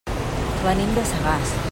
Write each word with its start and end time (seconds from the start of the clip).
Venim 0.63 0.95
de 0.95 1.03
Sagàs. 1.11 1.53